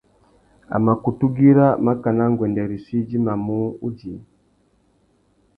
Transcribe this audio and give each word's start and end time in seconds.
A 0.75 0.77
mà 0.85 0.93
kutu 1.03 1.25
güira 1.35 1.67
makana 1.85 2.23
nguêndê 2.31 2.63
rissú 2.71 2.93
idjimamú 3.01 3.59
udjï. 3.87 4.13